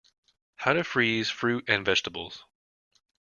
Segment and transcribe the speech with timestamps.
[0.55, 2.43] How to freeze fruit and vegetables.